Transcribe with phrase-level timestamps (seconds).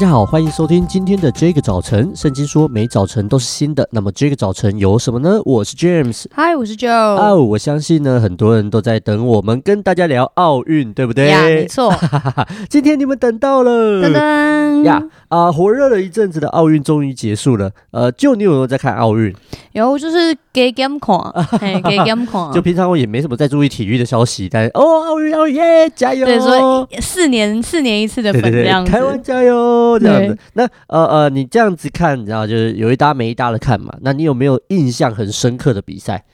[0.00, 2.10] 大家好，欢迎收听今天的这个早晨。
[2.16, 5.38] 圣经说每早晨都是新的，那么这个早晨有什么呢？
[5.44, 6.88] 我是 James，嗨，我是 Joe。
[6.88, 11.26] 哦，我相信呢，很多人都在等我们跟大家聊奥运，对不对？
[11.26, 11.92] 呀，没错。
[12.70, 15.52] 今天你们等到了，噔噔呀啊！
[15.52, 17.70] 火热了一阵子的奥运终于结束了。
[17.90, 19.34] 呃，就你有没有在看奥运？
[19.72, 21.18] 有，就是给 game 看，
[21.60, 22.50] 给 game 看。
[22.54, 26.24] 就平常我也没什么在注意体育的消息，但哦，奥运奥运耶，加油！
[26.24, 29.89] 对，所以四年四年一次的分这样子，台湾加油！
[29.98, 33.92] 这样子，那呃呃，你这样子看，然后就是有一搭没一搭的看嘛。
[34.02, 36.24] 那你有没有印象很深刻的比赛？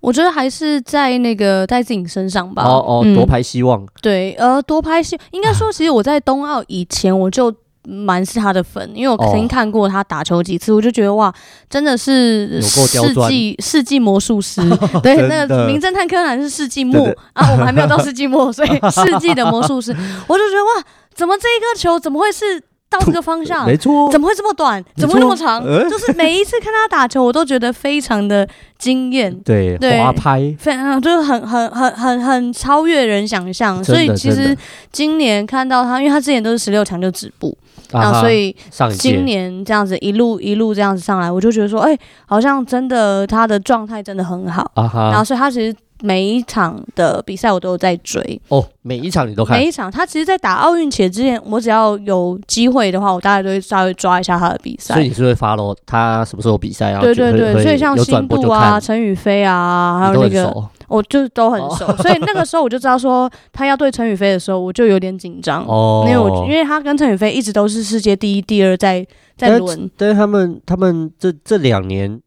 [0.00, 2.62] 我觉得还是在那个戴资颖身上吧。
[2.64, 3.84] 哦哦，夺牌希望。
[4.02, 7.52] 对，呃，夺牌希应该说， 其实我在冬奥以前我就
[7.86, 11.34] 蛮是他的粉，因为我曾经看过他打球几次，我就觉得哇，
[11.68, 14.60] 真的是世纪世纪魔术师。
[15.02, 19.90] 对，那个名侦探柯南是世纪末啊，我们还没有到 世纪末，所以世纪的魔术师，
[20.28, 22.62] 我就觉得哇，怎么这一个球怎么会是？
[22.98, 24.82] 到这个方向，没错，怎么会这么短？
[24.96, 25.62] 怎么会那么长？
[25.88, 29.34] 就是每一次看他打球，我都觉得非常的惊艳。
[29.44, 33.82] 对，滑拍，非常就是很很很很很超越人想象。
[33.82, 34.56] 所以其实
[34.92, 37.56] 今年看到他，因为他之前都是十六强就止步，
[37.90, 38.54] 然后所以
[38.98, 44.70] 今年这样子一路一路这样子上来，我就觉得说，哎，好像真的他的状态真的很好。
[44.74, 45.74] 然后所以他其实。
[46.04, 49.58] 每一场的比赛我都有在追哦，每一场你都看？
[49.58, 54.92] 每一场，他其实，在打奥运前之前，我只要有机会的话，我大概都会稍微抓一下他的比赛。
[54.92, 57.00] 所以你是会 follow 他什么时候比赛啊？
[57.00, 61.86] 对对对，所以像辛杜啊、陈宇飞啊，还有那个，我就都很熟。
[62.02, 69.06] 所以那个时候我就知道说，他要对陈宇飞的时候，我就有点紧张哦，因为我因为他跟陈宇飞一直都是世界第一、第二在
[69.38, 69.90] 在轮。
[69.96, 72.20] 但是他们他们这这两年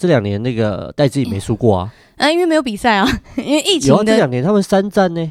[0.00, 1.92] 这两年那个戴资颖没输过啊。
[2.16, 3.06] 啊，因为没有比赛啊，
[3.36, 3.98] 因为疫情的。
[3.98, 5.30] 有这两年他们三战呢，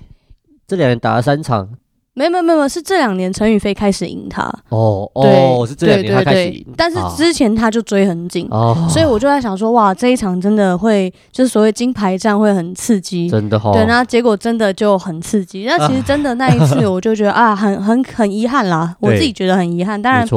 [0.67, 1.67] 这两年打了三场。
[2.13, 4.43] 没有没有没有，是这两年陈宇飞开始赢他。
[4.69, 6.65] 哦哦，是这两年他开始赢。
[6.75, 8.47] 但是之前他就追很紧，
[8.89, 13.71] 所以我就在想说，哇，这一场真的会就是所谓金牌战会很刺激，真的哈。
[13.71, 15.63] 对，那结果真的就很刺激。
[15.65, 20.01] 那其实真的那一次， 我就觉得啊，很很很遗憾啦，我自己觉得很遗憾。
[20.01, 20.27] 当然，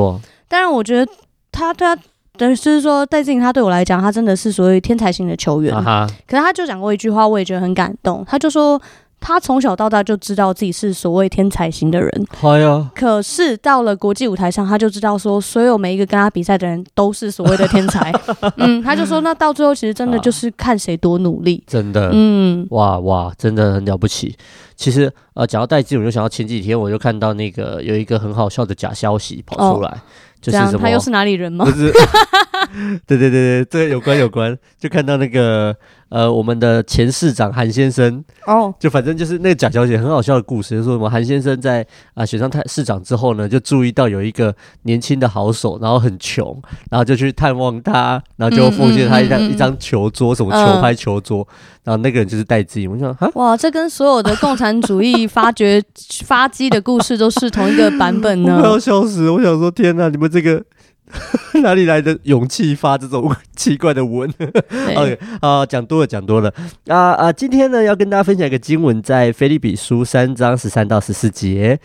[0.48, 1.12] 当然，我觉得
[1.50, 1.98] 他他。
[2.38, 5.74] 等于就是说，戴志颖他对我来讲，他真的是所谓天才型的球员。
[5.74, 6.08] Uh-huh.
[6.26, 8.24] 可是他就讲过一句话，我也觉得很感动。
[8.26, 8.80] 他就说，
[9.20, 12.10] 他从小到大就知道自己是所谓天才型的人。
[12.40, 12.90] 系啊。
[12.94, 18.10] 可是到了国际舞台上，他就知道说，所有每一个跟他比赛的人都是所谓的天才。
[18.56, 21.62] 嗯，他就说，那到最后其实真的就是看谁多努力。
[21.66, 22.10] 真的。
[22.14, 22.66] 嗯。
[22.70, 24.34] 哇哇，真的很了不起。
[24.74, 30.00] 其实呃，讲到戴志颖，我就想到前几天我就看到那个有一个很好笑的假消息跑出来。
[30.44, 30.52] Oh.
[30.52, 30.78] 就是什么？
[30.80, 31.64] 他又是哪里人吗？
[31.64, 31.92] 不是，
[33.06, 35.74] 对对对对，这个有关有关，就看到那个
[36.08, 44.52] 呃，我们的前市长韩先生哦，就反正就是那个贾小姐，很好笑的故事，就说什么韩先生在啊选上太市长之后呢，就注意到有一个
[44.82, 46.60] 年轻的好手，然后很穷，
[46.90, 51.46] 然后就去探望他，然后就奉献他一张一张球桌，什么球拍球桌，
[51.84, 52.90] 然后那个人就是戴资颖。
[52.90, 55.80] 我想哈，哇，这跟所有的共产主义发掘
[56.26, 59.30] 发迹的故事都是同一个版本呢， 我要笑死！
[59.30, 60.31] 我想说，天哪，你们。
[60.32, 60.64] 这个
[61.62, 64.32] 哪里来的勇气发这种奇怪的文？
[64.96, 66.52] OK，好，讲多了，讲多了
[66.86, 67.32] 啊啊！
[67.32, 71.78] 今天呢，要跟大家分享一个经文，在腓立比书三章十三到十四节。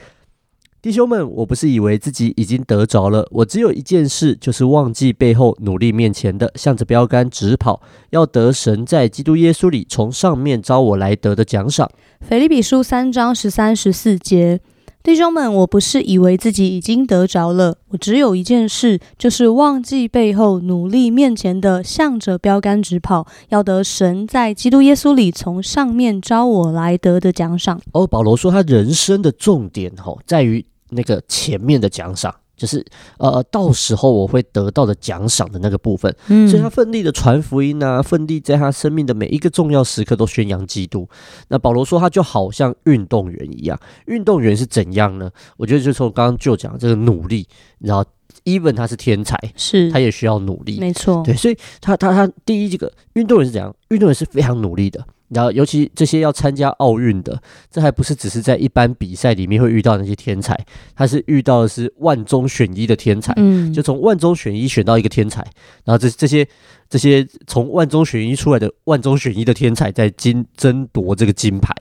[0.81, 7.81] 弟兄们，我不是以为自己已经得着了，我只有一件事，就是忘记背后，努力面前的，向着标杆直跑，
[8.11, 11.89] 要得神在基督耶稣里从上面招我来得的奖赏。
[12.21, 14.61] 腓立比书三章十三十四节。
[15.03, 27.79] 弟兄们，我不是以为自己已经得着了，我只有一件事，就是忘记背后，努力面前的，向着标杆直跑，要得神在基督耶稣里从上面招我来得的奖赏。
[27.93, 32.35] 哦，保罗说他人生的重点吼，在于那个前面的奖赏。
[32.57, 32.83] 就是
[33.19, 41.07] 呃，到时候我会得到的奖赏的那个部分，嗯，所以他奋力的传福音啊，奋力在他生命的每一个重要时刻都宣扬基督。
[41.49, 45.31] 那保罗说，他就好像运动员一样，运动员是怎样呢？
[45.55, 47.47] 我觉得就从刚刚就讲这个努力，
[47.79, 48.03] 然后
[48.43, 53.73] even 他是天才，是他也需要努力，没错，对，所以他他他第一这个运动员是怎样？
[53.89, 55.05] 运动员是非常努力的。
[55.29, 60.57] 然后，尤其这些要参加奥运的，这还不是只是在一般比赛里面会遇到那些天才，
[60.95, 65.41] 他是遇到的是万中选一的天才，嗯，就从万中选一选到一个天才，
[65.83, 66.47] 然后这这些
[66.89, 71.73] 这些从万中选一出来的万中选一的天才在金争夺这个金牌，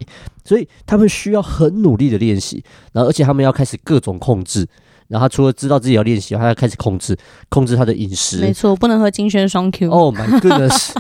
[0.45, 4.67] 所以他们需要很努力的练习，然后而且他们要开始各种控制。
[5.09, 7.17] 然后他除了知道自己要练习，他要开始控制
[7.49, 8.39] 控制他的饮食。
[8.39, 9.91] 没错，不能喝金萱双 Q。
[9.91, 10.93] Oh my goodness。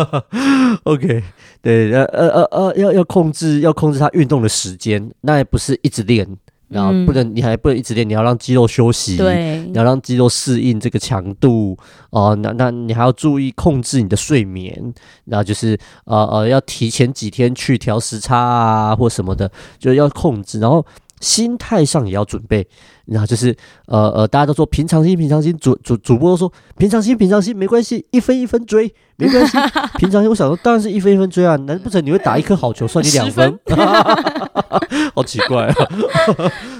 [0.84, 1.22] OK，
[1.62, 6.26] 对，呃呃呃呃，要要控制要控制他运动的时间，那也不是一直练，
[6.68, 11.76] 然后不能，你还不能一直练，你要让肌肉休息，对，你要让肌肉适应这个强度
[12.10, 12.36] 哦。
[12.42, 14.92] 那那你还要注意控制你的睡眠，
[15.24, 20.84] 然后就是呃呃，要提前几天去调时差啊，或什么的，就要控制，然后。
[21.20, 22.66] 心态上也要准备，
[23.04, 23.54] 然后就是
[23.86, 29.56] 呃呃，大家都说平常心，平常心，主主主播都说平常心，平常心，没关系，一分一分追，没关系，
[29.98, 30.28] 平常心。
[30.30, 33.58] 我想说，当然是一分一分追啊，难不成你会打一颗好球算你两分？
[33.66, 33.78] 分
[35.14, 35.74] 好奇怪 啊！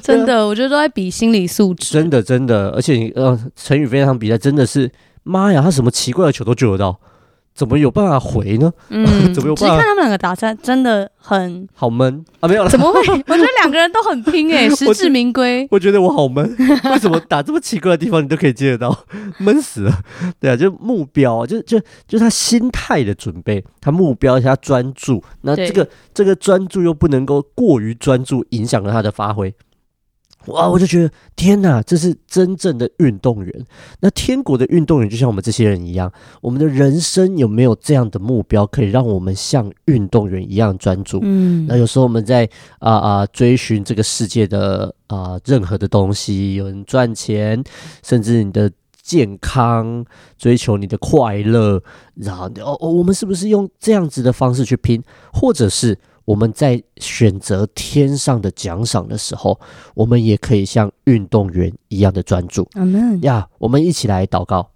[0.03, 1.93] 真的，我觉得都在比心理素质。
[1.93, 4.91] 真的真的，而且你呃，陈宇飞那场比赛真的是，
[5.23, 6.99] 妈呀，他什么奇怪的球都救得到。
[7.55, 8.73] 怎么有办法回呢？
[8.89, 9.05] 嗯，
[9.35, 9.75] 怎么有办法？
[9.75, 12.49] 其实看他们两个打赛真的很好闷啊！
[12.49, 13.01] 没有了，怎么会？
[13.27, 15.67] 我觉得两个人都很拼诶，实至名归。
[15.71, 16.45] 我觉得我好闷，
[16.91, 19.05] 为什么打这么奇怪的地方你都可以接得到？
[19.39, 19.93] 闷死了！
[20.41, 29.55] 对啊，就目标，就就就他心态的准备，他目标他专注，那这个这个专注又不能够过于专注，影响了他的发挥。
[30.51, 30.69] 哇！
[30.69, 33.67] 我就觉得天哪，这是真正的运动员。
[34.01, 41.19] 那天国的运动员就像我们这些人一样，我们的人生有没有这样的目标，可以让我们像运动员一样专注？
[41.23, 42.49] 嗯，那有时候我们在
[42.79, 47.63] 啊啊、呃、追寻这个世界的啊、呃、任何的东西，有人赚钱，
[48.03, 48.71] 甚至你的
[49.03, 50.05] 健康，
[50.39, 51.83] 追求你的快乐，
[52.15, 55.03] 然后哦哦，我们是不是用这样子的方式去拼，
[55.33, 55.99] 或者是？
[56.25, 59.59] 我们在选择天上的奖赏的时候，
[59.95, 62.69] 我们也可以像运动员一样的专注。
[62.75, 63.49] 阿门呀！
[63.59, 64.71] 我们一起来祷告。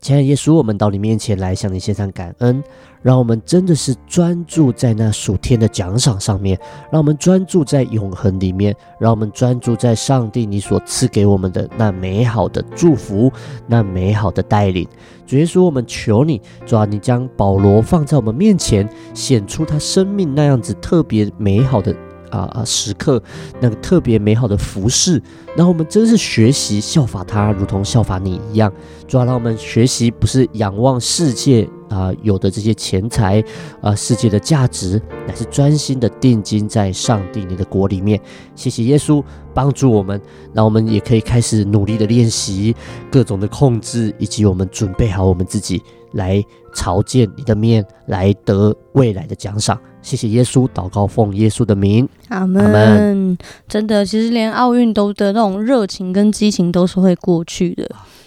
[0.00, 2.62] 亲爱的耶稣，我们到你面前来向你献上感恩，
[3.02, 6.56] 让我们真的是专注在那属天的奖赏上面，
[6.90, 13.30] 让我们专注在永恒里面，让我们专注在上帝你所赐给我们的那美好的祝福，
[13.66, 14.86] 那美好的带领。
[15.26, 21.94] 主耶稣，我们求你，主啊，你将保罗放在我们面前，显出他生命那样子特别美好的。
[22.30, 22.64] 啊啊！
[22.64, 23.22] 时刻
[23.60, 25.22] 那个特别美好的服饰，
[25.56, 28.72] 然后我们真是学习效法他，如同效法你一样。
[29.06, 33.42] 主要让我们学习不是仰望世界啊有的这些钱财
[33.80, 38.20] 啊世界的价值，乃是专心的定睛在上帝你的国里面。
[38.54, 40.20] 谢谢耶稣帮助我们，
[40.52, 42.76] 让我们也可以开始努力的练习
[43.10, 45.82] 各种的控制，以及我们准备好我们自己
[46.12, 46.44] 来
[46.78, 49.76] 朝见你的面，来得未来的奖赏。
[50.00, 52.64] 谢谢耶稣，祷告奉耶稣的名，阿门。
[52.64, 53.36] 阿。
[53.66, 57.84] 真的，其实连奥运都的那种热情跟激情都是会过去的。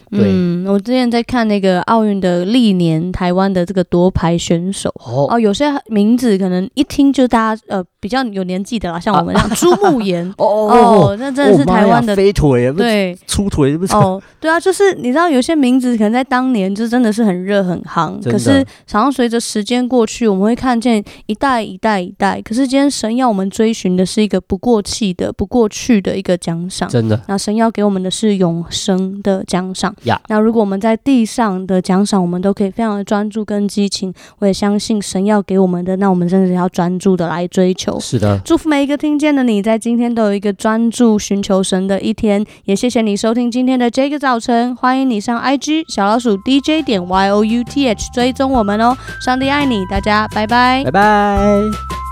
[0.10, 13.96] 对嗯，我之前在看那个奥运的历年台湾的这个夺牌选手哦，哦，有些名字可能一听就大家呃比较有年纪的啦，像我们这样朱慕炎 哦哦，那真的是台湾的飞腿，对，粗腿不是？
[13.96, 29.96] 哦，对啊，就是你知道有些名字可能在当年就真的是很热很夯，可是常常随着时间过去，我们会看见一代一代一代，可是今天神要我们追寻的是一个不过气的、不过去的一个奖赏，真的，那神要给我们的是永生的奖赏。
[30.06, 30.20] 呀。
[30.28, 38.00] 那如果我们在地上的奖赏，我们都可以非常的专注跟激情，我也相信神要给我们的，那我们真的是要专注的来追求。
[38.00, 42.46] 是的，祝福每一个听见的你，在今天都有一个专注寻求神的一天。
[42.66, 48.96] 也谢谢你收听今天的这个早晨，欢迎你上 IG 小老鼠 DJ 点 Y O U T H 追踪我们哦。
[49.24, 52.11] 上帝爱你，大家拜拜，拜拜。